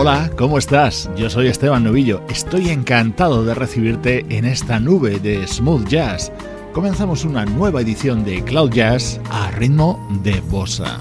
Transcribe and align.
Hola, 0.00 0.30
¿cómo 0.38 0.58
estás? 0.58 1.10
Yo 1.16 1.28
soy 1.28 1.48
Esteban 1.48 1.82
Novillo. 1.82 2.22
Estoy 2.28 2.70
encantado 2.70 3.44
de 3.44 3.52
recibirte 3.52 4.24
en 4.28 4.44
esta 4.44 4.78
nube 4.78 5.18
de 5.18 5.44
smooth 5.44 5.88
jazz. 5.88 6.30
Comenzamos 6.72 7.24
una 7.24 7.44
nueva 7.44 7.80
edición 7.80 8.24
de 8.24 8.44
Cloud 8.44 8.70
Jazz 8.70 9.20
a 9.28 9.50
ritmo 9.50 9.98
de 10.22 10.40
bossa. 10.42 11.00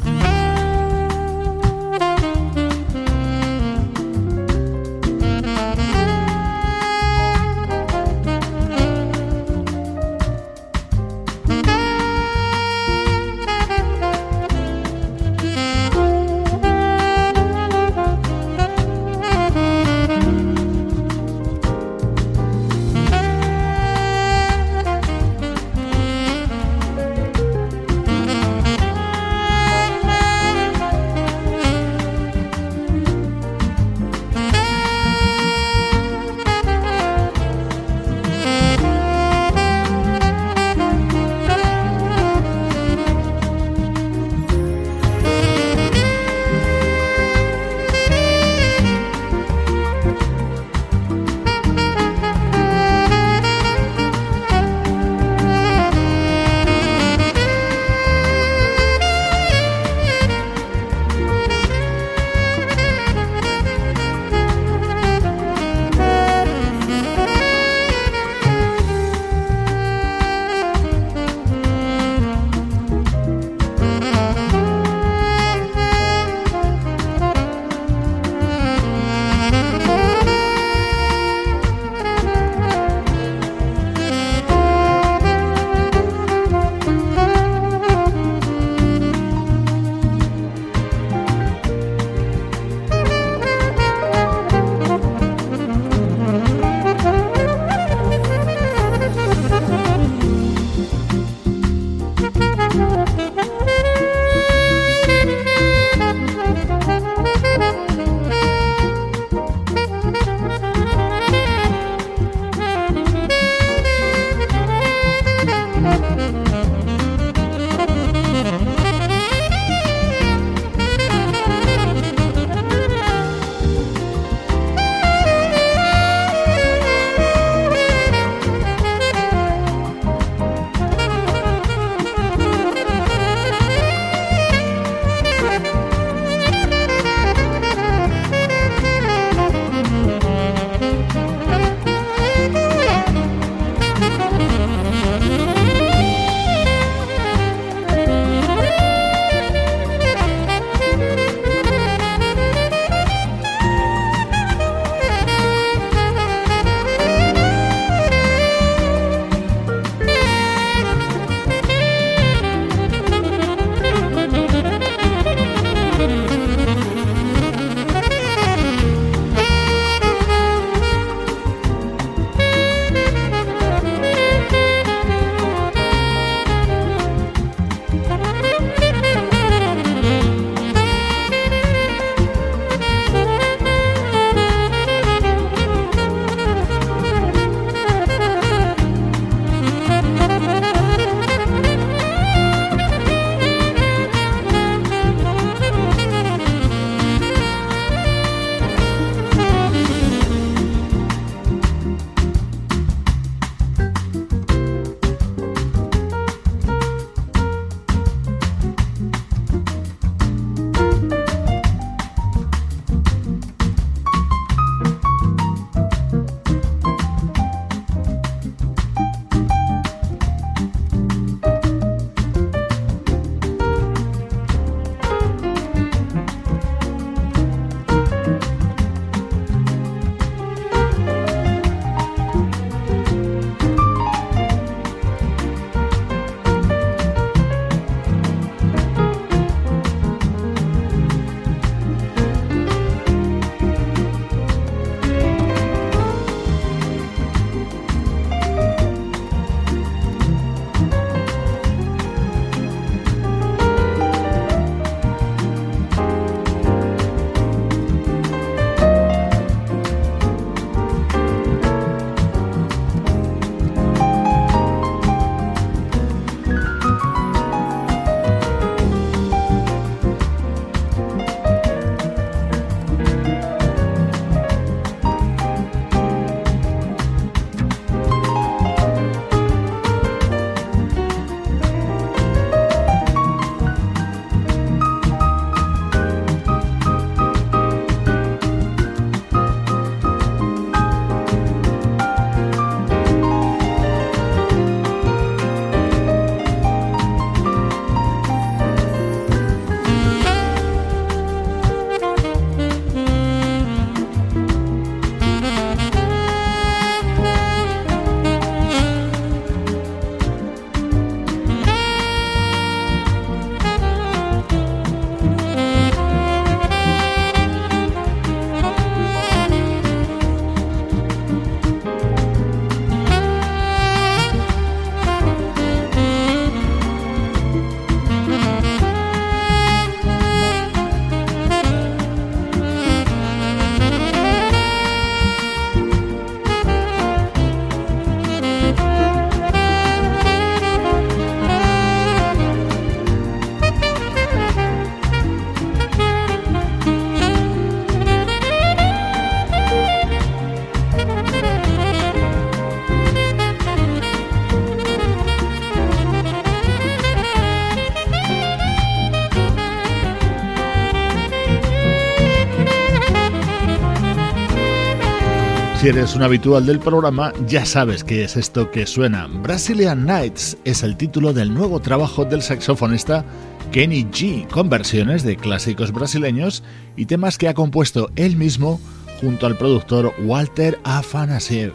Si 365.87 365.91
eres 365.91 366.15
un 366.15 366.23
habitual 366.23 366.65
del 366.65 366.79
programa, 366.79 367.31
ya 367.47 367.65
sabes 367.65 368.03
qué 368.03 368.25
es 368.25 368.35
esto 368.35 368.71
que 368.71 368.85
suena. 368.85 369.27
Brazilian 369.27 370.05
Nights 370.05 370.57
es 370.65 370.83
el 370.83 370.97
título 370.97 371.31
del 371.31 371.53
nuevo 371.53 371.79
trabajo 371.79 372.25
del 372.25 372.41
saxofonista 372.41 373.23
Kenny 373.71 374.03
G, 374.03 374.45
con 374.49 374.67
versiones 374.67 375.23
de 375.23 375.37
clásicos 375.37 375.93
brasileños 375.93 376.61
y 376.97 377.05
temas 377.05 377.37
que 377.37 377.47
ha 377.47 377.53
compuesto 377.53 378.09
él 378.17 378.35
mismo 378.35 378.81
junto 379.21 379.45
al 379.45 379.57
productor 379.57 380.13
Walter 380.25 380.77
Afanasiev. 380.83 381.71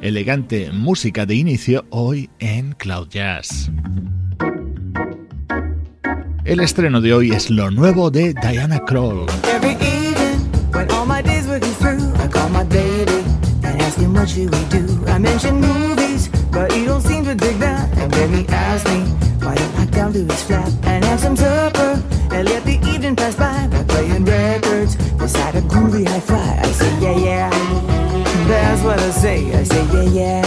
Elegante 0.00 0.72
música 0.72 1.24
de 1.24 1.36
inicio 1.36 1.84
hoy 1.90 2.30
en 2.40 2.72
Cloud 2.72 3.10
Jazz. 3.10 3.70
El 6.44 6.58
estreno 6.58 7.00
de 7.00 7.14
hoy 7.14 7.30
es 7.30 7.48
lo 7.48 7.70
nuevo 7.70 8.10
de 8.10 8.34
Diana 8.34 8.84
Kroll. 8.84 9.26
What 14.22 14.30
should 14.30 14.54
we 14.54 14.64
do? 14.66 15.04
I 15.08 15.18
mentioned 15.18 15.60
movies, 15.60 16.28
but 16.52 16.72
you 16.76 16.84
don't 16.84 17.00
seem 17.00 17.24
to 17.24 17.34
dig 17.34 17.56
that. 17.58 17.90
And 17.98 18.08
then 18.12 18.32
he 18.32 18.46
asked 18.50 18.86
me, 18.86 19.00
why 19.44 19.56
don't 19.56 19.74
I 19.74 19.84
down 19.86 20.12
to 20.12 20.20
his 20.20 20.42
flat 20.44 20.72
and 20.84 21.04
have 21.04 21.18
some 21.18 21.34
supper 21.34 22.00
and 22.30 22.48
let 22.48 22.64
the 22.64 22.78
evening 22.92 23.16
pass 23.16 23.34
by 23.34 23.66
by 23.66 23.82
playing 23.82 24.24
records 24.24 24.94
beside 25.14 25.56
a 25.56 25.60
groovy 25.62 26.06
hi-fi. 26.06 26.60
I 26.62 26.70
say, 26.70 27.00
yeah, 27.00 27.18
yeah. 27.18 27.50
That's 28.46 28.82
what 28.84 29.00
I 29.00 29.10
say. 29.10 29.38
I 29.58 29.64
say, 29.64 29.84
yeah, 29.92 30.20
yeah. 30.20 30.42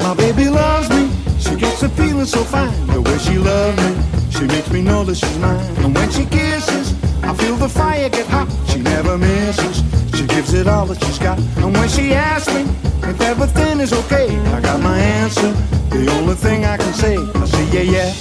My 0.00 0.14
baby 0.14 0.50
loves 0.50 0.90
me. 0.90 1.08
She 1.38 1.56
gets 1.56 1.82
a 1.82 1.88
feeling 1.88 2.26
so 2.26 2.44
fine. 2.44 2.86
The 2.88 3.00
way 3.00 3.16
she 3.16 3.38
loves 3.38 3.78
me, 3.84 4.30
she 4.30 4.44
makes 4.44 4.70
me 4.70 4.82
know 4.82 5.02
that 5.04 5.14
she's 5.14 5.38
mine. 5.38 5.64
And 5.78 5.94
when 5.94 6.10
she 6.10 6.26
kisses, 6.26 6.92
I 7.22 7.32
feel 7.32 7.56
the 7.56 7.70
fire 7.70 8.10
get 8.10 8.26
hot. 8.26 8.48
She 8.68 8.80
never 8.80 9.16
misses. 9.16 9.89
She 10.20 10.26
gives 10.26 10.52
it 10.52 10.66
all 10.68 10.84
that 10.84 11.02
she's 11.02 11.18
got. 11.18 11.38
And 11.64 11.74
when 11.74 11.88
she 11.88 12.12
asks 12.12 12.52
me 12.52 12.60
if 13.08 13.18
everything 13.22 13.80
is 13.80 13.94
okay, 14.04 14.28
I 14.52 14.60
got 14.60 14.78
my 14.82 14.98
answer. 14.98 15.50
The 15.88 16.10
only 16.12 16.34
thing 16.34 16.66
I 16.66 16.76
can 16.76 16.92
say, 16.92 17.16
I 17.16 17.46
say, 17.46 17.64
yeah, 17.72 17.96
yeah. 17.96 18.12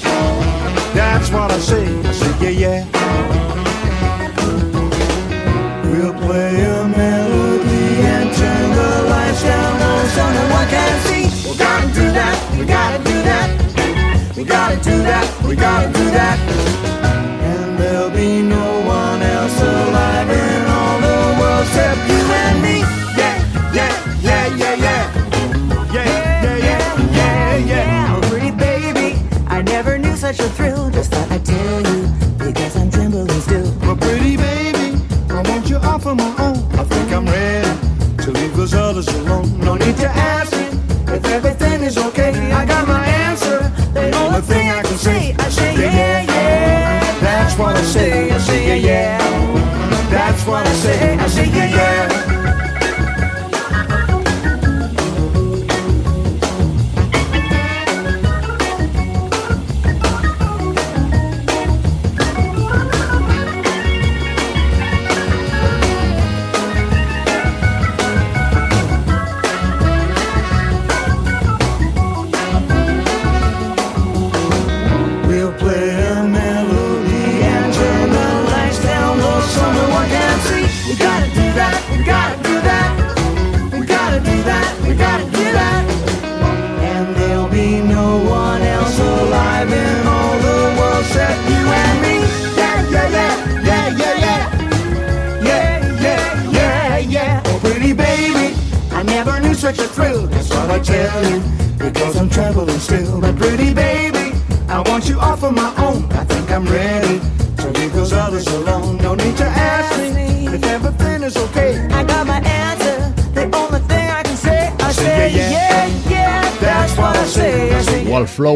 That's 0.94 1.30
what 1.30 1.52
I 1.52 1.60
say. 1.60 1.84
I 2.08 2.12
say, 2.14 2.32
yeah, 2.40 2.64
yeah. 2.64 2.86
We'll 5.92 6.14
play 6.24 6.64
a 6.64 6.88
melody 6.88 7.88
and 8.08 8.34
turn 8.34 8.70
the 8.80 9.10
lights 9.10 9.44
down 9.44 9.80
low 9.82 10.06
so 10.16 10.24
no 10.32 10.44
one 10.56 10.68
can 10.70 10.96
see. 11.04 11.50
We 11.50 11.58
gotta 11.58 11.88
do 11.88 12.12
that. 12.16 12.58
We 12.58 12.66
gotta 12.66 13.04
do 13.04 13.24
that. 13.28 14.38
We 14.38 14.44
gotta 14.46 14.78
do 14.78 15.04
that. 15.04 15.44
We 15.44 15.56
gotta 15.58 15.92
do 15.92 16.06
that. 16.12 16.69
If 41.16 41.26
everything 41.26 41.84
is 41.84 41.98
okay. 41.98 42.32
I 42.52 42.66
got 42.66 42.88
my 42.88 43.06
answer. 43.06 43.60
The 43.94 44.16
only 44.18 44.42
thing 44.42 44.70
I 44.70 44.82
can 44.84 44.98
say, 44.98 45.36
I 45.38 45.50
say 45.50 45.74
yeah, 45.76 46.22
yeah. 46.22 47.20
That's 47.22 47.58
what 47.58 47.76
I 47.76 47.82
say. 47.82 48.32
I 48.32 48.38
say 48.38 48.68
yeah, 48.68 48.88
yeah. 48.90 50.10
That's 50.10 50.46
what 50.46 50.66
I 50.66 50.74
say. 50.74 51.18
I 51.18 51.28
say 51.28 51.48
yeah. 51.48 52.09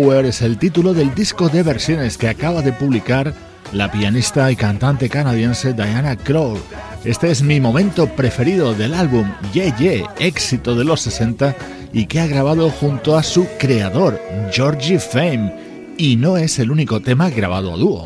Wallflower 0.03 0.25
es 0.25 0.41
el 0.41 0.57
título 0.57 0.93
del 0.93 1.15
disco 1.15 1.47
de 1.47 1.63
versiones 1.63 2.17
que 2.17 2.27
acaba 2.27 2.61
de 2.61 2.73
publicar 2.73 3.33
la 3.71 3.89
pianista 3.89 4.51
y 4.51 4.55
cantante 4.55 5.09
canadiense 5.09 5.73
Diana 5.73 6.17
Krall. 6.17 6.57
Este 7.05 7.31
es 7.31 7.41
mi 7.41 7.61
momento 7.61 8.07
preferido 8.07 8.73
del 8.73 8.93
álbum 8.93 9.31
Yeah 9.53 9.75
Yeah, 9.77 10.13
éxito 10.19 10.75
de 10.75 10.83
los 10.83 11.01
60 11.01 11.55
y 11.93 12.05
que 12.07 12.19
ha 12.19 12.27
grabado 12.27 12.69
junto 12.69 13.17
a 13.17 13.23
su 13.23 13.47
creador, 13.57 14.19
Georgie 14.51 14.99
Fame. 14.99 15.53
Y 15.97 16.17
no 16.17 16.37
es 16.37 16.59
el 16.59 16.71
único 16.71 16.99
tema 16.99 17.29
grabado 17.29 17.73
a 17.73 17.77
dúo. 17.77 18.03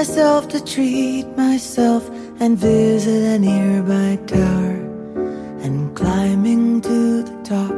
Myself 0.00 0.48
to 0.48 0.64
treat 0.64 1.26
myself 1.36 2.08
and 2.40 2.56
visit 2.56 3.22
a 3.34 3.38
nearby 3.38 4.16
tower 4.26 4.76
and 5.60 5.94
climbing 5.94 6.80
to 6.80 7.22
the 7.22 7.36
top 7.44 7.74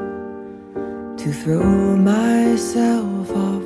to 1.18 1.32
throw 1.32 1.96
myself 1.96 3.28
off 3.48 3.64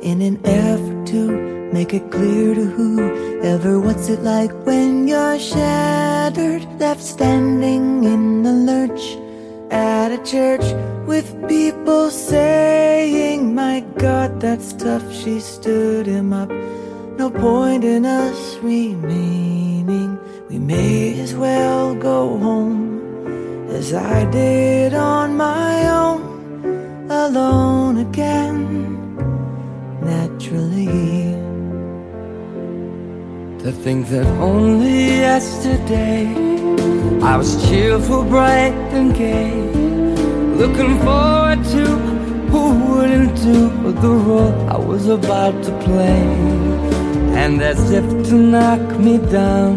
in 0.00 0.22
an 0.22 0.40
effort 0.46 1.06
to 1.06 1.22
make 1.70 1.92
it 1.92 2.10
clear 2.10 2.54
to 2.54 2.64
whoever 2.64 3.78
what's 3.78 4.08
it 4.08 4.20
like 4.20 4.52
when 4.64 5.06
you're 5.06 5.38
shattered, 5.38 6.64
left 6.80 7.02
standing 7.02 8.02
in 8.04 8.44
the 8.44 8.54
lurch 8.70 9.04
at 9.70 10.10
a 10.10 10.20
church 10.24 10.66
with 11.06 11.28
people 11.46 12.08
saying, 12.08 13.54
My 13.54 13.80
God, 13.98 14.40
that's 14.40 14.72
tough. 14.72 15.04
She 15.12 15.38
stood 15.38 16.06
him 16.06 16.32
up. 16.32 16.50
No 17.18 17.30
point 17.30 17.82
in 17.82 18.06
us 18.06 18.58
remaining. 18.62 20.16
We 20.48 20.56
may 20.60 21.18
as 21.18 21.34
well 21.34 21.92
go 21.96 22.38
home 22.38 23.66
as 23.70 23.92
I 23.92 24.24
did 24.30 24.94
on 24.94 25.36
my 25.36 25.88
own, 25.88 27.10
alone 27.10 27.98
again, 27.98 29.16
naturally. 30.00 30.86
To 33.64 33.72
think 33.72 34.06
that 34.10 34.26
only 34.38 35.18
yesterday 35.26 36.22
I 37.20 37.36
was 37.36 37.68
cheerful, 37.68 38.22
bright, 38.22 38.78
and 38.94 39.12
gay, 39.12 39.54
looking 40.54 40.96
forward 41.00 41.64
to 41.74 41.84
who 42.52 42.64
wouldn't 42.92 43.34
do 43.42 43.92
the 44.04 44.08
role 44.08 44.70
I 44.70 44.78
was 44.78 45.08
about 45.08 45.64
to 45.64 45.72
play. 45.80 46.77
And 47.36 47.62
as 47.62 47.90
if 47.90 48.04
to 48.28 48.34
knock 48.34 48.98
me 48.98 49.18
down, 49.18 49.76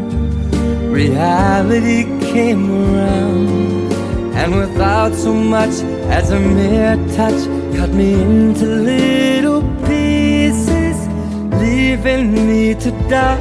reality 0.92 2.04
came 2.32 2.70
around, 2.70 3.94
and 4.34 4.56
without 4.56 5.14
so 5.14 5.34
much 5.34 5.82
as 6.10 6.32
a 6.32 6.40
mere 6.40 6.96
touch, 7.16 7.42
cut 7.76 7.90
me 7.92 8.14
into 8.14 8.66
little 8.66 9.62
pieces, 9.88 10.98
leaving 11.62 12.34
me 12.48 12.76
to 12.76 12.92
die. 13.10 13.40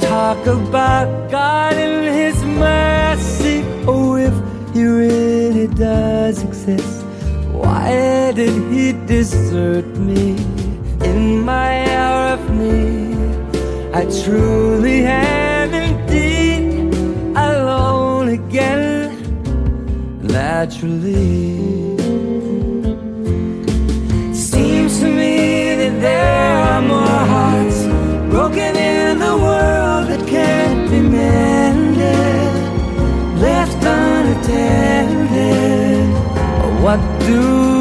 Talk 0.00 0.46
about 0.46 1.30
God 1.30 1.74
and 1.74 2.14
His 2.14 2.42
mercy. 2.44 3.62
Oh, 3.86 4.16
if 4.16 4.34
He 4.74 4.84
really 4.84 5.66
does 5.68 6.42
exist. 6.42 7.04
Why 7.52 8.32
did 8.34 8.54
he 8.72 8.92
desert 8.92 9.86
me 9.96 10.36
in 11.02 11.44
my 11.44 11.92
hour? 11.92 12.27
I 13.90 14.04
truly 14.22 15.06
am 15.06 15.72
indeed 15.72 16.94
alone 17.34 18.28
again, 18.28 19.10
naturally. 20.22 21.96
Seems 24.34 25.00
to 25.00 25.06
me 25.06 25.74
that 25.80 26.00
there 26.00 26.58
are 26.70 26.82
more 26.82 27.22
hearts 27.32 27.86
broken 28.30 28.76
in 28.76 29.18
the 29.20 29.36
world 29.36 30.08
that 30.10 30.26
can't 30.28 30.90
be 30.90 31.00
mended, 31.00 32.54
left 33.40 33.82
unattended. 33.82 35.28
What 36.82 37.00
do 37.26 37.77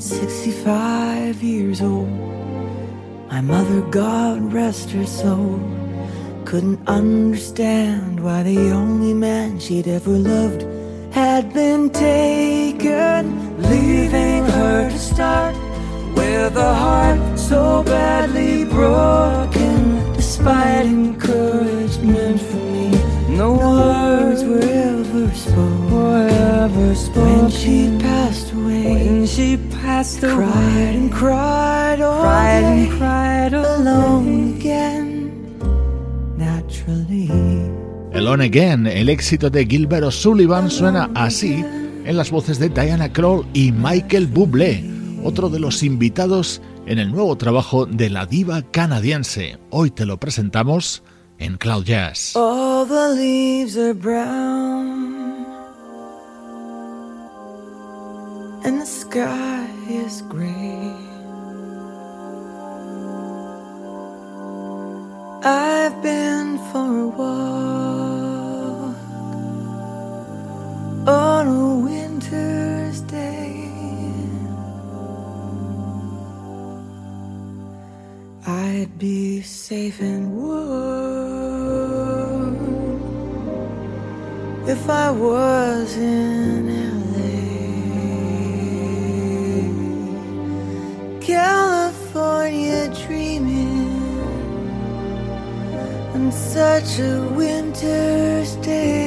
at 0.00 0.04
65 0.04 1.42
years 1.42 1.82
old, 1.82 2.08
my 3.28 3.42
mother, 3.42 3.82
God 3.90 4.50
rest 4.50 4.90
her 4.92 5.04
soul, 5.04 5.60
couldn't 6.46 6.80
understand 6.88 8.18
why 8.24 8.42
the 8.42 8.70
only 8.70 9.12
man 9.12 9.58
she'd 9.58 9.86
ever 9.86 10.12
loved 10.12 10.62
passed 30.10 30.24
away. 30.24 30.34
cried 30.34 30.96
and 30.96 31.12
cried 31.12 32.00
all 32.00 32.22
cried 32.22 32.60
day, 32.60 32.82
and 32.82 32.98
cried 32.98 33.54
alone 33.54 34.56
again, 34.56 35.32
naturally. 36.36 37.28
Alone 38.12 38.42
Again, 38.42 38.86
el 38.86 39.08
éxito 39.08 39.50
de 39.50 39.64
Gilbert 39.64 40.04
O'Sullivan 40.04 40.70
suena 40.70 41.10
así 41.14 41.64
en 42.04 42.16
las 42.16 42.30
voces 42.30 42.58
de 42.58 42.68
Diana 42.68 43.12
Kroll 43.12 43.46
y 43.54 43.72
Michael 43.72 44.26
Bublé, 44.26 44.84
otro 45.22 45.48
de 45.48 45.60
los 45.60 45.82
invitados 45.82 46.60
en 46.86 46.98
el 46.98 47.12
nuevo 47.12 47.36
trabajo 47.36 47.86
de 47.86 48.10
la 48.10 48.26
diva 48.26 48.62
canadiense. 48.62 49.58
Hoy 49.70 49.90
te 49.90 50.06
lo 50.06 50.18
presentamos 50.18 51.02
en 51.38 51.56
Cloud 51.56 51.84
Jazz. 51.84 52.34
All 52.34 52.86
the 52.86 53.14
leaves 53.14 53.76
are 53.76 53.94
brown, 53.94 55.46
and 58.64 58.80
the 58.80 58.86
sky 58.86 59.59
I've 65.42 66.02
been 66.02 66.58
for 66.70 67.00
a 67.00 67.08
walk 67.08 68.96
on 71.08 71.46
a 71.48 71.78
winter's 71.84 73.00
day. 73.02 73.70
I'd 78.46 78.98
be 78.98 79.40
safe 79.40 80.00
and 80.00 80.36
warm 80.36 81.00
if 84.68 84.90
I 84.90 85.10
was 85.10 85.96
such 96.30 96.98
a 96.98 97.20
winter's 97.34 98.56
day. 98.56 98.99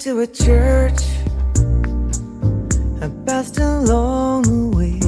Into 0.00 0.20
a 0.20 0.26
church, 0.26 1.02
I 3.02 3.10
passed 3.26 3.58
along 3.58 4.44
the 4.44 4.70
way. 4.74 4.98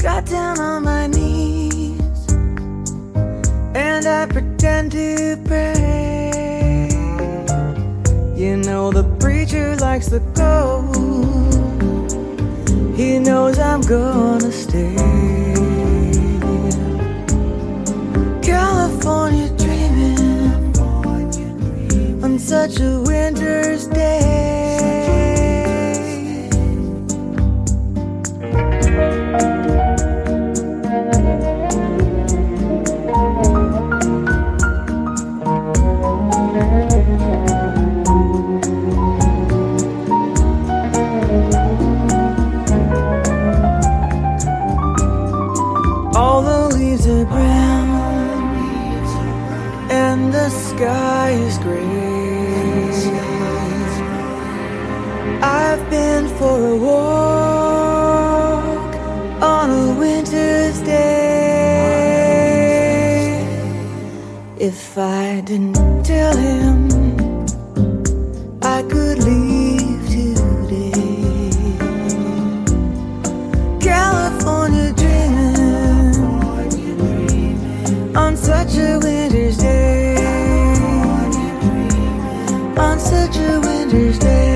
Got 0.00 0.26
down 0.26 0.60
on 0.60 0.84
my 0.84 1.08
knees, 1.08 2.28
and 3.74 4.06
I 4.06 4.26
pretend 4.26 4.92
to 4.92 5.36
pray. 5.44 6.88
You 8.36 8.56
know, 8.58 8.92
the 8.92 9.02
preacher 9.18 9.74
likes 9.74 10.06
the 10.06 10.20
go, 10.36 10.86
he 12.94 13.18
knows 13.18 13.58
I'm 13.58 13.80
gonna 13.80 14.52
stay. 14.52 14.94
California 18.40 18.79
such 22.70 22.80
a 22.82 23.00
winter's 23.00 23.86
day. 23.88 24.39
If 64.72 64.96
I 64.96 65.40
didn't 65.40 66.04
tell 66.04 66.36
him 66.36 66.86
I 68.62 68.84
could 68.84 69.18
leave 69.24 70.08
today, 70.08 71.50
California 73.80 74.92
dreaming 74.94 76.14
on 78.16 78.36
such 78.36 78.76
a 78.76 79.00
winter's 79.02 79.58
day. 79.58 80.14
On 82.78 83.00
such 83.00 83.38
a 83.38 83.58
winter's 83.58 84.20
day. 84.20 84.50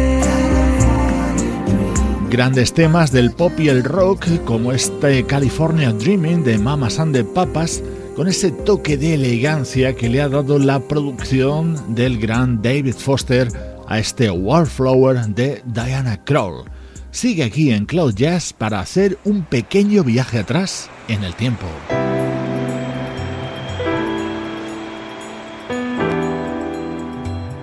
grandes 2.34 2.72
temas 2.72 3.12
del 3.12 3.30
pop 3.30 3.52
y 3.58 3.68
el 3.68 3.84
rock, 3.84 4.26
como 4.44 4.72
este 4.72 5.24
California 5.24 5.92
Dreaming 5.92 6.42
de 6.42 6.58
Mamas 6.58 6.98
and 6.98 7.14
the 7.14 7.22
Papas, 7.22 7.80
con 8.14 8.28
ese 8.28 8.50
toque 8.50 8.96
de 8.96 9.14
elegancia 9.14 9.94
que 9.94 10.08
le 10.08 10.22
ha 10.22 10.28
dado 10.28 10.58
la 10.58 10.80
producción 10.80 11.94
del 11.94 12.18
gran 12.18 12.62
David 12.62 12.94
Foster 12.94 13.48
a 13.86 13.98
este 13.98 14.30
Wallflower 14.30 15.26
de 15.28 15.62
Diana 15.66 16.22
Krall. 16.24 16.64
Sigue 17.10 17.44
aquí 17.44 17.70
en 17.72 17.86
Cloud 17.86 18.14
Jazz 18.14 18.52
para 18.52 18.80
hacer 18.80 19.18
un 19.24 19.42
pequeño 19.42 20.04
viaje 20.04 20.38
atrás 20.38 20.88
en 21.08 21.24
el 21.24 21.34
tiempo. 21.34 21.66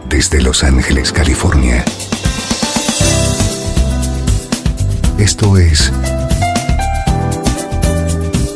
Desde 0.09 0.41
Los 0.41 0.63
Ángeles, 0.63 1.11
California 1.11 1.83
Esto 5.21 5.55
es 5.55 5.91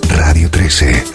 Radio 0.10 0.50
13. 0.50 1.15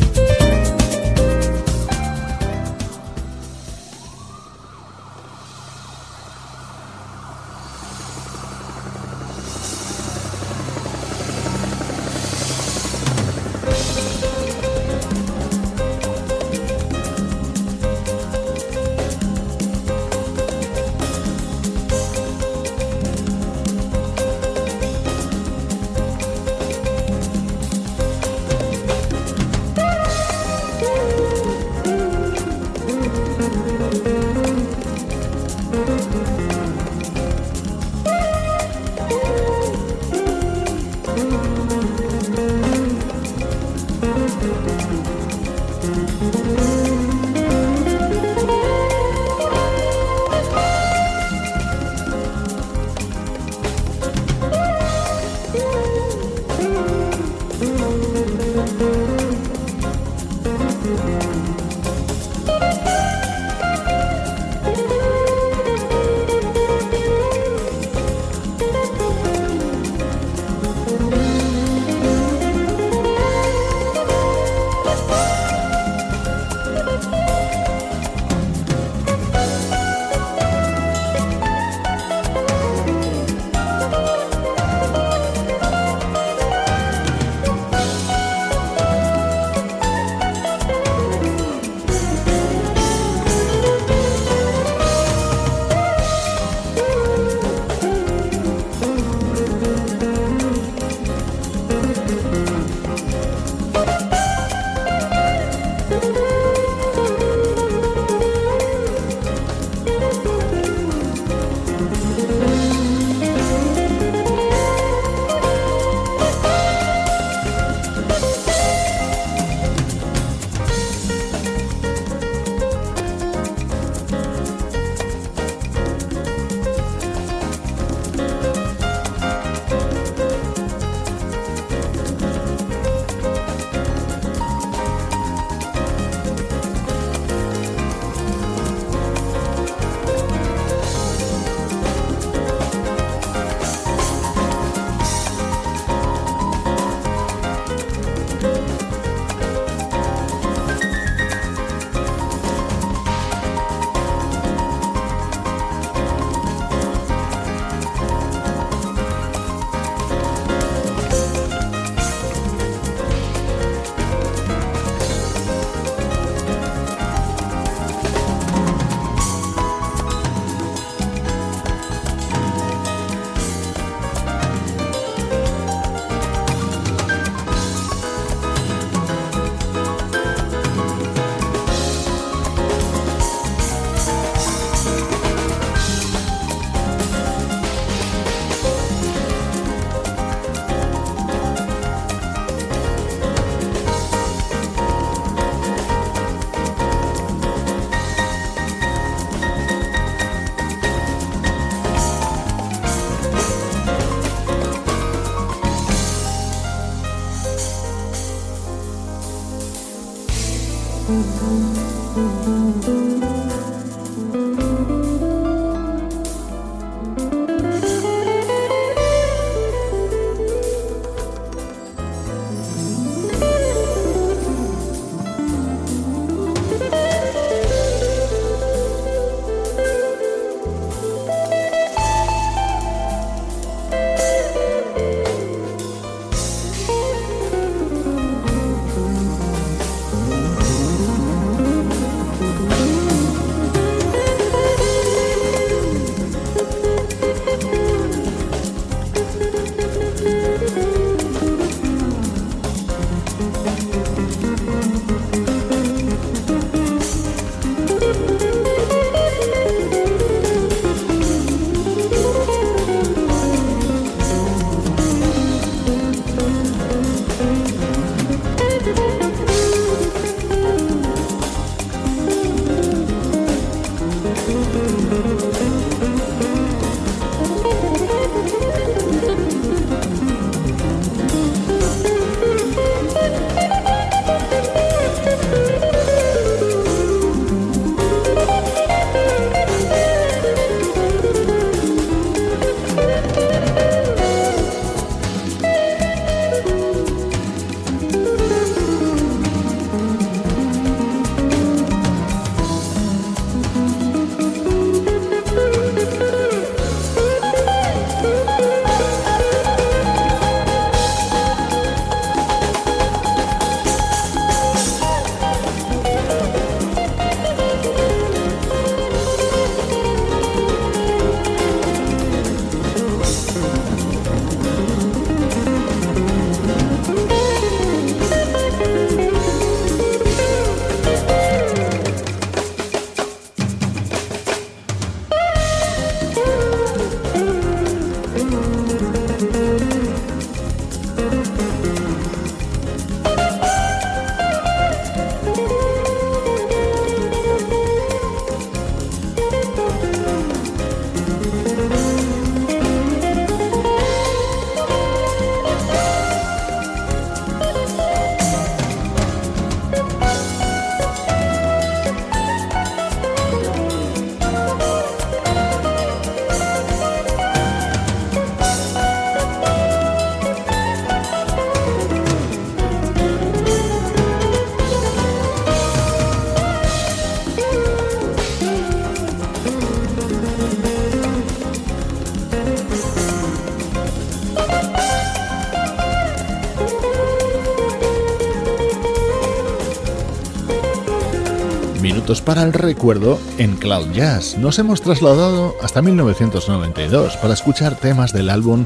Para 392.39 392.63
el 392.63 392.71
recuerdo 392.71 393.37
en 393.57 393.75
Cloud 393.75 394.13
Jazz. 394.13 394.57
Nos 394.57 394.79
hemos 394.79 395.01
trasladado 395.01 395.75
hasta 395.83 396.01
1992 396.01 397.35
para 397.35 397.53
escuchar 397.53 397.95
temas 397.95 398.31
del 398.31 398.49
álbum 398.49 398.85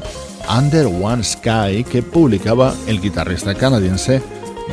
Under 0.50 0.86
One 0.86 1.22
Sky 1.22 1.84
que 1.88 2.02
publicaba 2.02 2.74
el 2.88 3.00
guitarrista 3.00 3.54
canadiense 3.54 4.20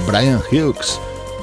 Brian 0.07 0.39
Hughes. 0.51 0.99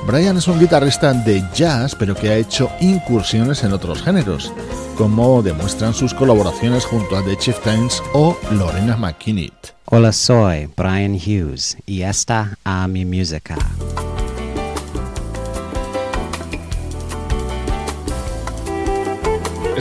Brian 0.08 0.38
es 0.38 0.48
un 0.48 0.58
guitarrista 0.58 1.12
de 1.12 1.44
jazz 1.54 1.94
pero 1.94 2.16
que 2.16 2.30
ha 2.30 2.36
hecho 2.36 2.68
incursiones 2.80 3.62
en 3.62 3.74
otros 3.74 4.02
géneros, 4.02 4.52
como 4.96 5.40
demuestran 5.40 5.94
sus 5.94 6.12
colaboraciones 6.12 6.84
junto 6.84 7.16
a 7.16 7.22
The 7.22 7.36
Chieftains 7.36 8.02
o 8.12 8.36
Lorena 8.50 8.96
McKinney. 8.96 9.52
Hola, 9.84 10.12
soy 10.12 10.68
Brian 10.76 11.14
Hughes 11.14 11.76
y 11.86 12.02
esta 12.02 12.58
a 12.64 12.88
mi 12.88 13.04
música. 13.04 13.56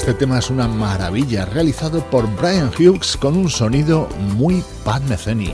Este 0.10 0.26
tema 0.26 0.40
es 0.40 0.50
una 0.50 0.68
maravilla, 0.68 1.46
realizado 1.46 2.04
por 2.10 2.28
Brian 2.36 2.70
Hughes 2.70 3.16
con 3.16 3.38
un 3.38 3.48
sonido 3.48 4.10
muy 4.36 4.64
Pat 4.84 5.04
Metheny. 5.04 5.54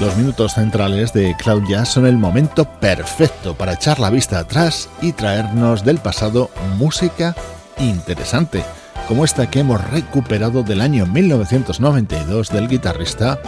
Los 0.00 0.14
minutos 0.18 0.52
centrales 0.52 1.14
de 1.14 1.34
Cloud 1.38 1.62
Jazz 1.66 1.88
son 1.88 2.04
el 2.04 2.18
momento 2.18 2.66
perfecto 2.66 3.54
para 3.54 3.72
echar 3.72 3.98
la 3.98 4.10
vista 4.10 4.38
atrás 4.38 4.90
y 5.00 5.12
traernos 5.12 5.84
del 5.84 5.98
pasado 5.98 6.50
música 6.76 7.34
interesante, 7.78 8.62
como 9.08 9.24
esta 9.24 9.50
que 9.50 9.60
hemos 9.60 9.82
recuperado 9.90 10.62
del 10.62 10.82
año 10.82 11.06
1992 11.06 12.50
del 12.50 12.68
guitarrista 12.68 13.40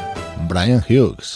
Brian 0.49 0.83
Hughes. 0.89 1.35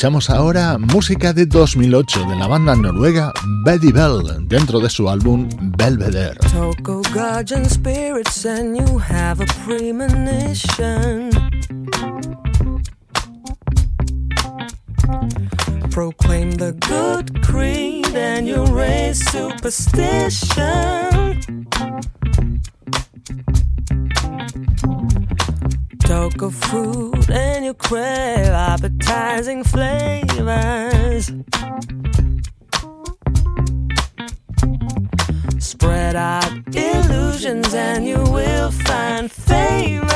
Escuchamos 0.00 0.30
ahora 0.30 0.78
música 0.78 1.34
de 1.34 1.44
2008 1.44 2.24
de 2.24 2.36
la 2.36 2.46
banda 2.46 2.74
noruega 2.74 3.34
Betty 3.66 3.92
Bell 3.92 4.48
dentro 4.48 4.80
de 4.80 4.88
su 4.88 5.10
álbum 5.10 5.46
Belvedere. 5.76 6.40
Toko 6.50 7.02
guardian 7.12 7.68
spirits 7.68 8.46
and 8.46 8.78
you 8.78 8.98
have 8.98 9.42
a 9.42 9.46
premonition. 9.66 11.28
Proclaim 15.90 16.52
the 16.52 16.72
good 16.88 17.42
creed 17.42 18.16
and 18.16 18.48
you 18.48 18.64
raise 18.74 19.22
superstition. 19.30 21.59
Talk 26.10 26.42
of 26.42 26.52
food 26.52 27.30
and 27.30 27.64
you 27.64 27.72
crave 27.72 28.48
appetizing 28.48 29.62
flavors. 29.62 31.30
Spread 35.60 36.16
out 36.16 36.50
illusions 36.74 37.72
and 37.74 38.08
you 38.08 38.20
will 38.24 38.72
find 38.72 39.30
favor. 39.30 40.06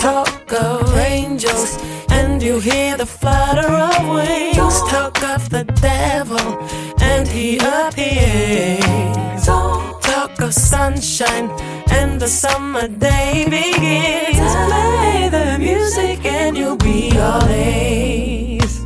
Talk 0.00 0.52
of 0.52 0.96
angels 0.96 1.76
and 2.10 2.40
you 2.40 2.60
hear 2.60 2.96
the 2.96 3.06
flutter 3.06 3.66
of 3.66 4.08
wings. 4.14 4.76
Talk 4.92 5.20
of 5.24 5.50
the 5.50 5.64
devil 5.82 6.46
and 7.00 7.26
he 7.26 7.58
appears 7.58 8.84
of 10.44 10.52
sunshine 10.52 11.48
and 11.90 12.20
the 12.20 12.28
summer 12.28 12.86
day 12.86 13.44
begins. 13.48 14.36
Play 14.68 15.28
the 15.30 15.56
music 15.58 16.22
and 16.26 16.54
you'll 16.54 16.76
be 16.76 17.18
all 17.18 17.48
A's. 17.48 18.84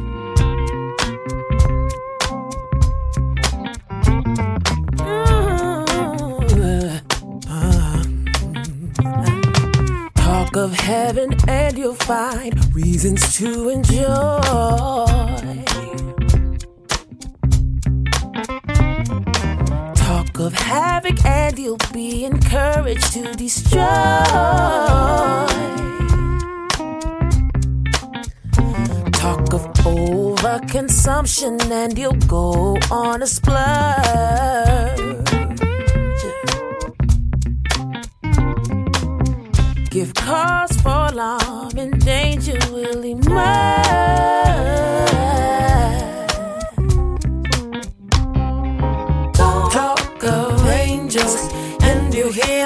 Mm-hmm. 9.00 10.12
Talk 10.14 10.56
of 10.56 10.72
heaven 10.74 11.34
and 11.48 11.76
you'll 11.76 11.94
find 11.94 12.72
reasons 12.72 13.36
to 13.36 13.68
enjoy. 13.68 15.08
Of 20.40 20.52
havoc, 20.52 21.24
and 21.24 21.58
you'll 21.58 21.76
be 21.92 22.24
encouraged 22.24 23.12
to 23.12 23.32
destroy. 23.34 23.80
Talk 29.12 29.52
of 29.52 29.62
overconsumption, 29.84 31.60
and 31.70 31.98
you'll 31.98 32.12
go 32.26 32.76
on 32.90 33.22
a 33.22 33.26
splurge. 33.26 33.58
Give 39.90 40.14
cause 40.14 40.76
for 40.80 41.08
alarm, 41.12 41.76
and 41.76 41.98
danger 42.04 42.58
will 42.70 43.04
emerge. 43.04 43.48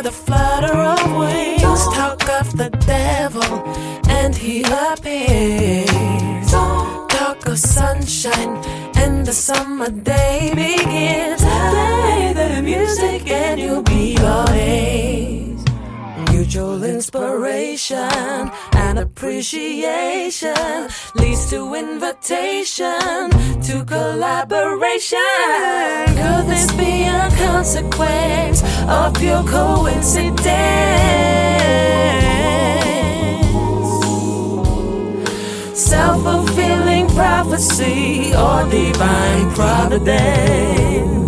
The 0.03 0.11
flutter 0.11 0.75
of 0.75 1.17
wings. 1.17 1.85
Talk 1.95 2.29
of 2.41 2.57
the 2.57 2.71
devil, 2.87 3.45
and 4.09 4.35
he 4.35 4.63
appears. 4.63 6.51
Talk 6.51 7.47
of 7.47 7.59
sunshine, 7.59 8.57
and 8.97 9.25
the 9.25 9.33
summer 9.33 9.91
day 9.91 10.51
begins. 10.55 11.42
Inspiration 17.15 18.51
and 18.73 18.99
appreciation 18.99 20.89
leads 21.15 21.51
to 21.51 21.75
invitation 21.75 23.29
to 23.61 23.85
collaboration. 23.85 25.19
Could 26.07 26.47
this 26.47 26.73
be 26.73 27.05
a 27.05 27.29
consequence 27.37 28.63
of 28.89 29.13
pure 29.15 29.45
coincidence? 29.45 30.49
Self 35.79 36.23
fulfilling 36.23 37.09
prophecy 37.09 38.33
or 38.35 38.67
divine 38.71 39.51
providence? 39.51 41.22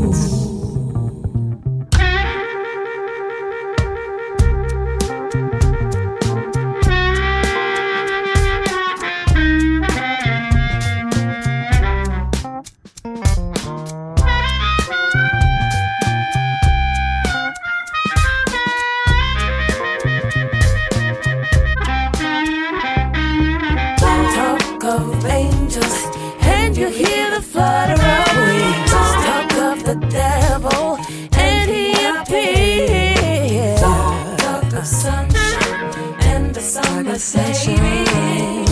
conversation. 37.14 38.63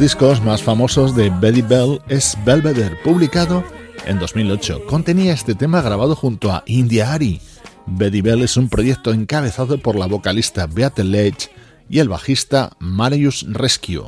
Discos 0.00 0.42
más 0.42 0.62
famosos 0.62 1.14
de 1.14 1.28
Betty 1.28 1.60
Bell 1.60 2.00
es 2.08 2.34
Belvedere, 2.46 2.96
publicado 3.04 3.62
en 4.06 4.18
2008. 4.18 4.86
Contenía 4.86 5.34
este 5.34 5.54
tema 5.54 5.82
grabado 5.82 6.16
junto 6.16 6.50
a 6.50 6.62
India 6.64 7.12
Ari. 7.12 7.38
Betty 7.86 8.22
Bell 8.22 8.40
es 8.40 8.56
un 8.56 8.70
proyecto 8.70 9.12
encabezado 9.12 9.76
por 9.78 9.96
la 9.96 10.06
vocalista 10.06 10.66
Beate 10.66 11.04
Lech 11.04 11.50
y 11.90 11.98
el 11.98 12.08
bajista 12.08 12.72
Marius 12.78 13.44
Rescue. 13.50 14.06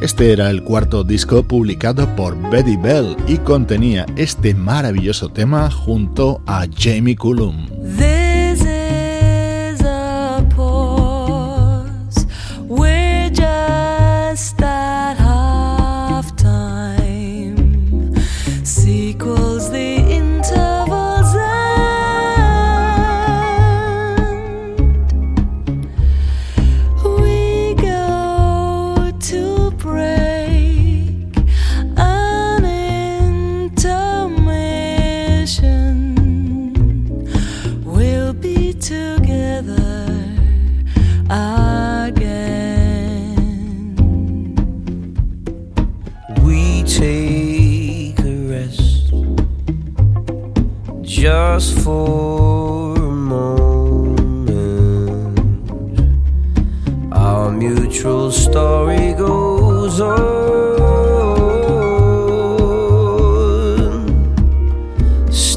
Este 0.00 0.32
era 0.32 0.48
el 0.48 0.62
cuarto 0.62 1.04
disco 1.04 1.42
publicado 1.42 2.16
por 2.16 2.34
Betty 2.50 2.78
Bell 2.78 3.14
y 3.28 3.36
contenía 3.36 4.06
este 4.16 4.54
maravilloso 4.54 5.28
tema 5.28 5.70
junto 5.70 6.40
a 6.46 6.64
Jamie 6.74 7.16
Cullum. 7.16 7.68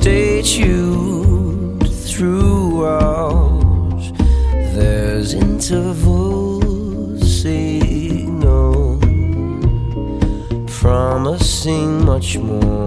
Stay 0.09 0.41
tuned 0.41 1.87
throughout. 2.07 3.61
There's 4.73 5.35
interval 5.35 6.61
signal 7.21 8.97
promising 10.65 12.03
much 12.05 12.39
more 12.39 12.78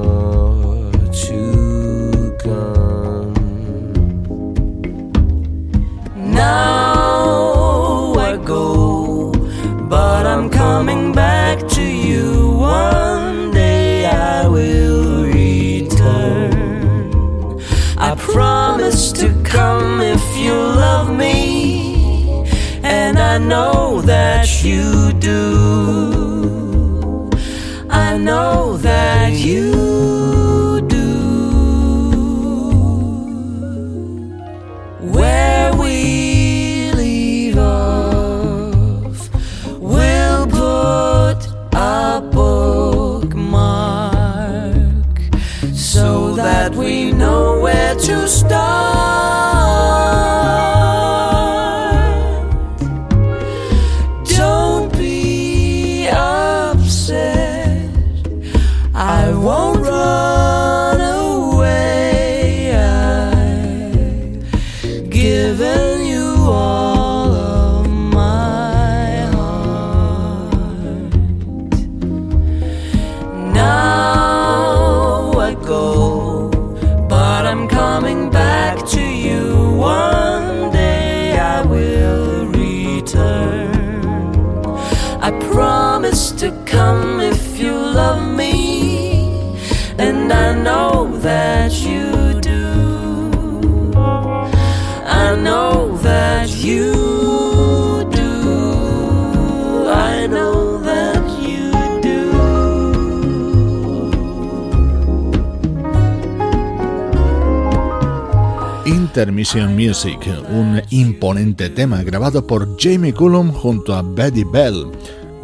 Intermission 109.12 109.76
Music, 109.76 110.26
un 110.48 110.80
imponente 110.88 111.68
tema 111.68 112.02
grabado 112.02 112.46
por 112.46 112.78
Jamie 112.80 113.12
Cullum 113.12 113.52
junto 113.52 113.94
a 113.94 114.00
Betty 114.00 114.42
Bell. 114.42 114.86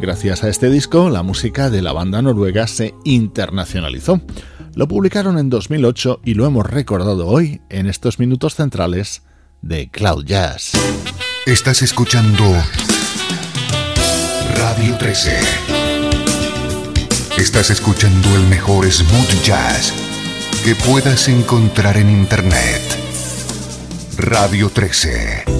Gracias 0.01 0.43
a 0.43 0.49
este 0.49 0.71
disco, 0.71 1.11
la 1.11 1.21
música 1.21 1.69
de 1.69 1.83
la 1.83 1.91
banda 1.91 2.19
noruega 2.23 2.65
se 2.65 2.95
internacionalizó. 3.03 4.21
Lo 4.73 4.87
publicaron 4.87 5.37
en 5.37 5.51
2008 5.51 6.21
y 6.25 6.33
lo 6.33 6.47
hemos 6.47 6.65
recordado 6.65 7.27
hoy 7.27 7.61
en 7.69 7.85
estos 7.85 8.17
minutos 8.17 8.55
centrales 8.55 9.21
de 9.61 9.87
Cloud 9.91 10.25
Jazz. 10.25 10.71
Estás 11.45 11.83
escuchando 11.83 12.43
Radio 14.57 14.97
13. 14.97 15.37
Estás 17.37 17.69
escuchando 17.69 18.35
el 18.35 18.47
mejor 18.47 18.91
smooth 18.91 19.43
jazz 19.43 19.93
que 20.65 20.73
puedas 20.73 21.27
encontrar 21.27 21.97
en 21.97 22.09
Internet. 22.09 22.98
Radio 24.19 24.69
13. 24.69 25.58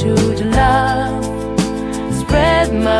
Should 0.00 0.46
love. 0.46 1.24
Spread 2.20 2.72
my 2.72 2.99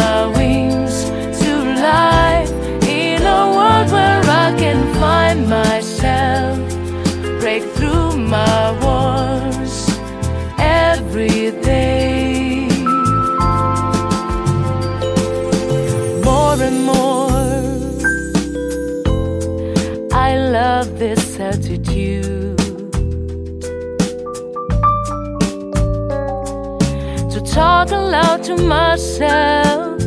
to 28.57 28.63
myself 28.65 30.03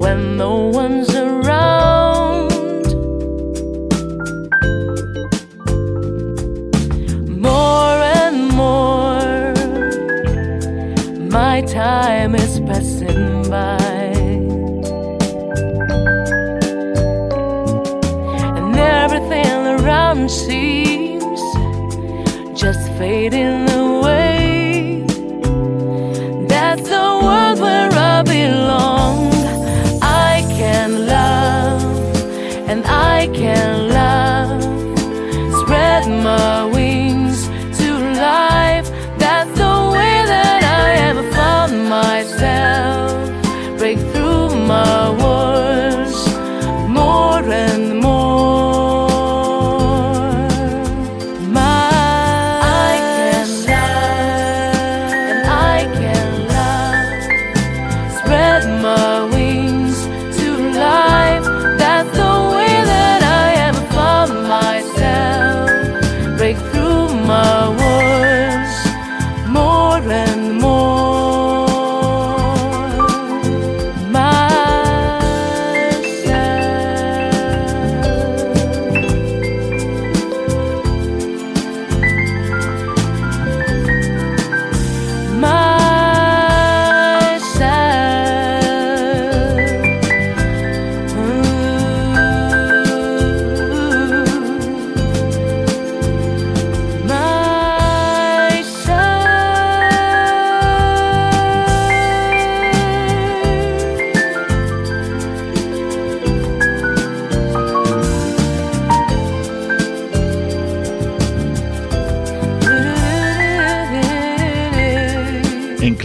when 0.00 0.36
no 0.38 0.68
one's 0.80 1.14
around. 1.14 2.50
More 7.48 7.96
and 8.20 8.48
more, 8.62 9.52
my 11.28 11.60
time 11.62 12.34
is 12.34 12.60
passing 12.60 13.50
by. 13.50 13.78
and 18.56 18.76
Everything 18.76 19.66
around 19.76 20.30
seems 20.30 21.40
just 22.58 22.84
fading 22.98 23.61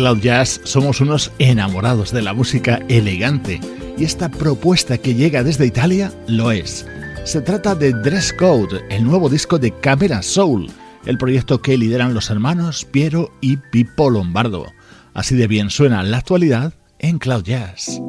Cloud 0.08 0.22
Jazz 0.22 0.62
somos 0.64 1.02
unos 1.02 1.34
enamorados 1.38 2.14
de 2.14 2.22
la 2.22 2.34
música 2.34 2.80
elegante 2.88 3.60
y 3.98 4.06
esta 4.06 4.30
propuesta 4.30 4.98
que 4.98 5.16
llega 5.16 5.44
desde 5.44 5.66
Italia 5.66 6.14
lo 6.28 6.52
es. 6.52 6.88
Se 7.26 7.42
trata 7.42 7.76
de 7.76 7.92
Dress 7.92 8.32
Code, 8.32 8.86
el 8.90 9.04
nuevo 9.04 9.28
disco 9.28 9.60
de 9.60 9.78
Camera 9.82 10.22
Soul, 10.22 10.72
el 11.06 11.18
proyecto 11.18 11.62
que 11.62 11.78
lideran 11.78 12.14
los 12.14 12.30
hermanos 12.30 12.86
Piero 12.86 13.34
y 13.42 13.58
Pippo 13.58 14.10
Lombardo. 14.10 14.68
Así 15.14 15.36
de 15.36 15.48
bien 15.48 15.70
suena 15.70 16.02
la 16.04 16.20
actualidad 16.20 16.74
en 17.00 17.20
Cloud 17.20 17.44
Jazz. 17.44 18.00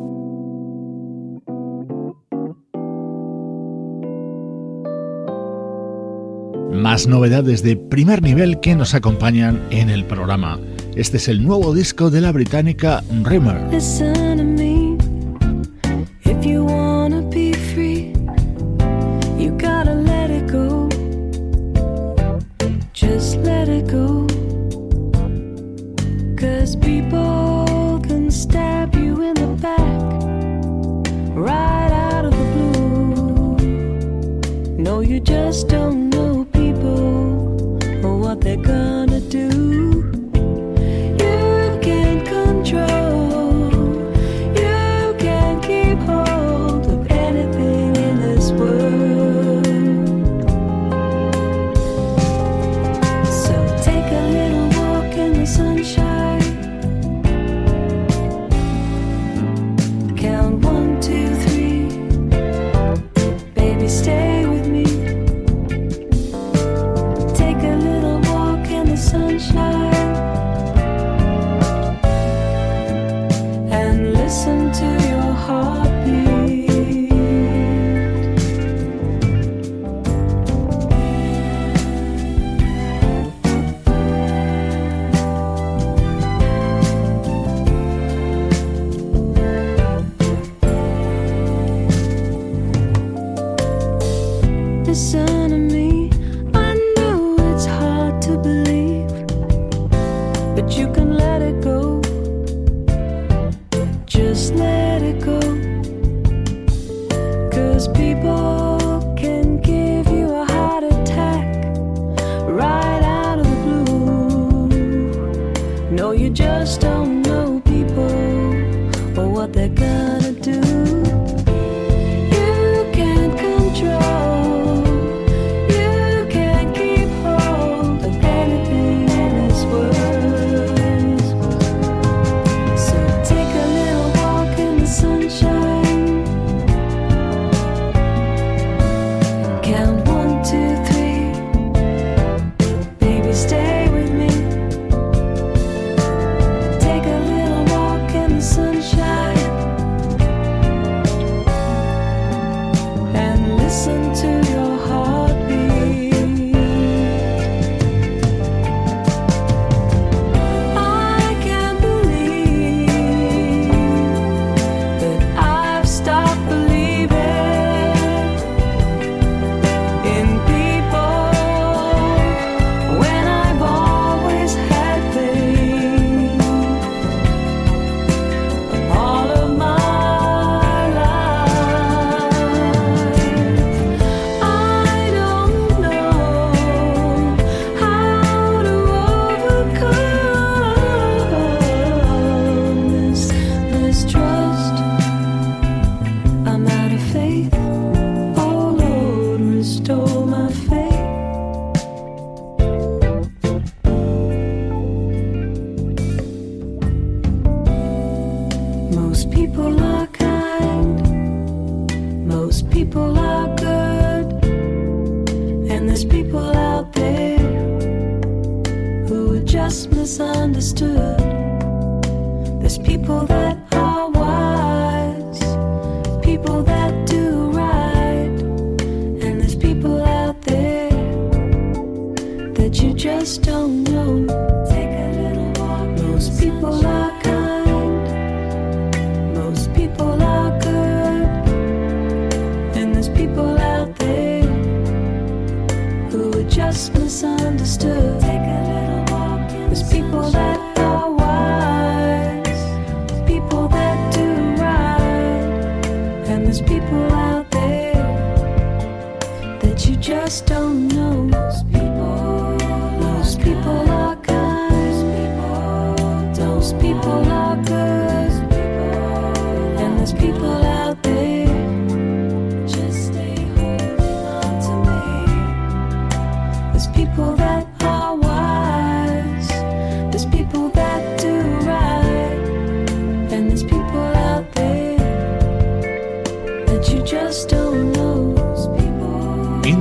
Más 6.72 7.08
novedades 7.08 7.64
de 7.64 7.76
primer 7.76 8.22
nivel 8.22 8.60
que 8.60 8.76
nos 8.76 8.94
acompañan 8.94 9.60
en 9.70 9.90
el 9.90 10.04
programa. 10.04 10.60
Este 10.98 11.18
es 11.18 11.28
el 11.28 11.44
nuevo 11.44 11.72
disco 11.74 12.10
de 12.10 12.20
la 12.20 12.32
británica 12.32 13.04
Rimmer. 13.22 13.70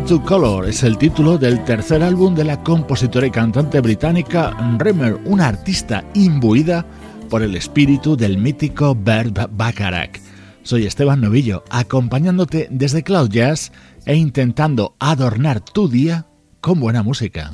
to 0.07 0.23
Color 0.23 0.69
es 0.69 0.83
el 0.83 0.97
título 0.97 1.37
del 1.37 1.65
tercer 1.65 2.01
álbum 2.01 2.33
de 2.33 2.45
la 2.45 2.63
compositora 2.63 3.27
y 3.27 3.31
cantante 3.31 3.81
británica 3.81 4.55
Remer, 4.77 5.19
una 5.25 5.47
artista 5.47 6.05
imbuida 6.13 6.85
por 7.29 7.41
el 7.41 7.55
espíritu 7.55 8.15
del 8.15 8.37
mítico 8.37 8.95
Bert 8.95 9.37
Bacharach. 9.51 10.21
Soy 10.63 10.85
Esteban 10.85 11.19
Novillo, 11.19 11.65
acompañándote 11.69 12.69
desde 12.71 13.03
Cloud 13.03 13.29
Jazz 13.29 13.73
e 14.05 14.15
intentando 14.15 14.95
adornar 14.97 15.59
tu 15.59 15.89
día 15.89 16.27
con 16.61 16.79
buena 16.79 17.03
música. 17.03 17.51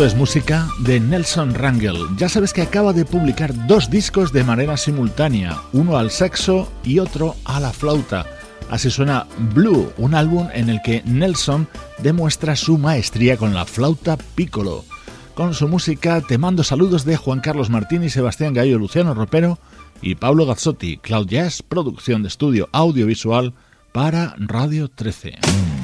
Es 0.00 0.16
música 0.16 0.66
de 0.78 0.98
Nelson 0.98 1.52
Rangel. 1.52 2.06
Ya 2.16 2.30
sabes 2.30 2.54
que 2.54 2.62
acaba 2.62 2.94
de 2.94 3.04
publicar 3.04 3.66
dos 3.66 3.90
discos 3.90 4.32
de 4.32 4.44
manera 4.44 4.78
simultánea, 4.78 5.60
uno 5.74 5.98
al 5.98 6.10
sexo 6.10 6.72
y 6.82 7.00
otro 7.00 7.36
a 7.44 7.60
la 7.60 7.70
flauta. 7.70 8.24
Así 8.70 8.90
suena 8.90 9.26
Blue, 9.54 9.92
un 9.98 10.14
álbum 10.14 10.48
en 10.54 10.70
el 10.70 10.80
que 10.80 11.02
Nelson 11.04 11.68
demuestra 11.98 12.56
su 12.56 12.78
maestría 12.78 13.36
con 13.36 13.52
la 13.52 13.66
flauta 13.66 14.16
piccolo. 14.16 14.86
Con 15.34 15.52
su 15.52 15.68
música 15.68 16.22
te 16.22 16.38
mando 16.38 16.64
saludos 16.64 17.04
de 17.04 17.18
Juan 17.18 17.40
Carlos 17.40 17.68
Martín 17.68 18.08
Sebastián 18.08 18.54
Gallo, 18.54 18.78
Luciano 18.78 19.12
Ropero 19.12 19.58
y 20.00 20.14
Pablo 20.14 20.46
Gazzotti, 20.46 20.96
Cloud 20.96 21.26
Jazz, 21.26 21.62
producción 21.62 22.22
de 22.22 22.28
estudio 22.28 22.70
audiovisual 22.72 23.52
para 23.92 24.34
Radio 24.38 24.88
13. 24.88 25.79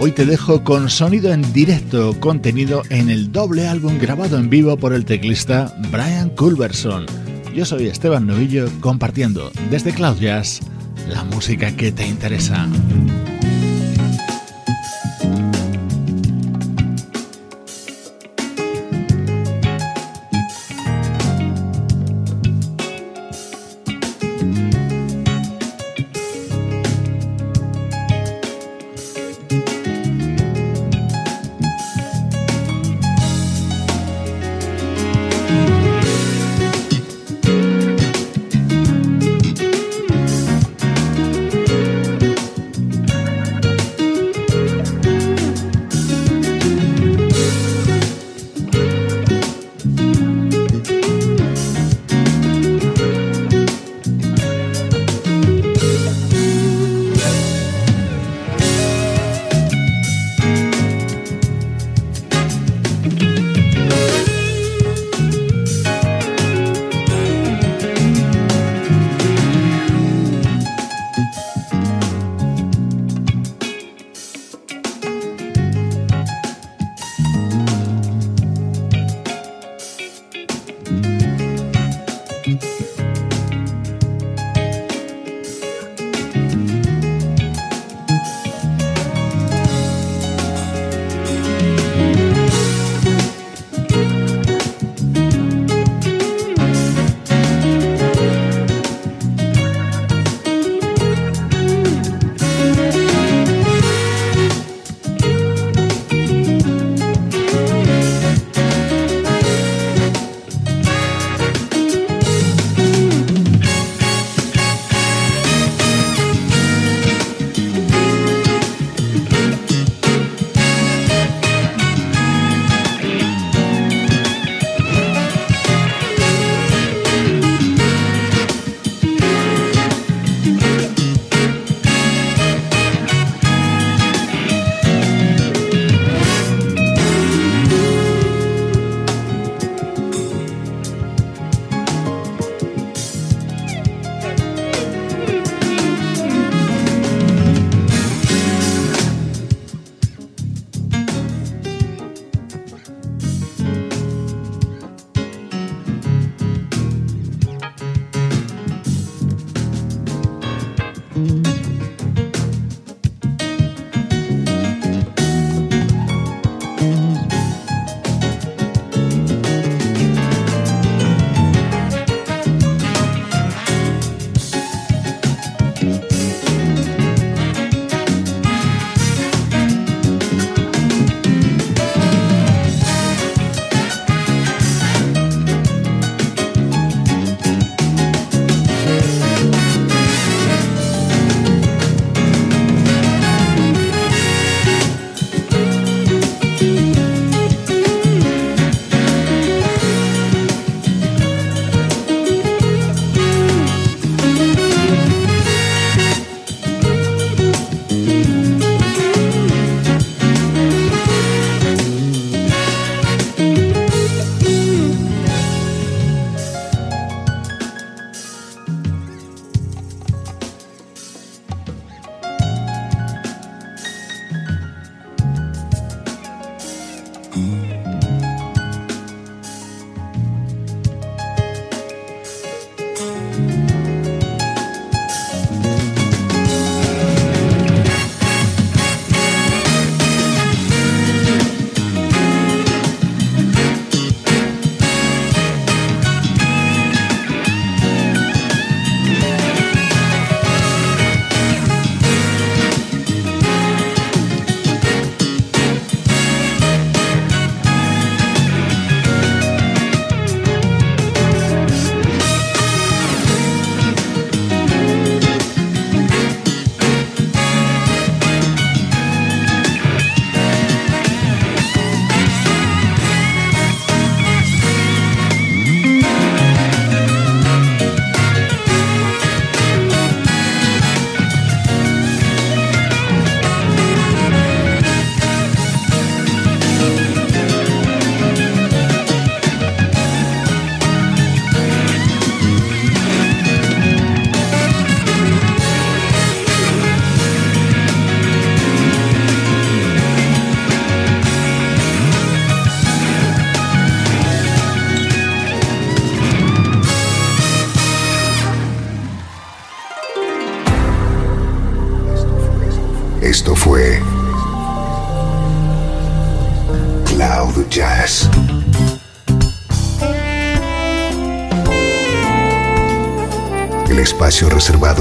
Hoy 0.00 0.12
te 0.12 0.24
dejo 0.24 0.62
con 0.62 0.90
sonido 0.90 1.32
en 1.32 1.52
directo 1.52 2.14
contenido 2.20 2.82
en 2.88 3.10
el 3.10 3.32
doble 3.32 3.66
álbum 3.66 3.98
grabado 3.98 4.38
en 4.38 4.48
vivo 4.48 4.76
por 4.76 4.92
el 4.92 5.04
teclista 5.04 5.74
Brian 5.90 6.30
Culberson. 6.30 7.04
Yo 7.52 7.64
soy 7.64 7.88
Esteban 7.88 8.24
Novillo 8.24 8.68
compartiendo 8.80 9.50
desde 9.70 9.92
Cloud 9.92 10.18
Jazz 10.20 10.60
la 11.08 11.24
música 11.24 11.74
que 11.74 11.90
te 11.90 12.06
interesa. 12.06 12.68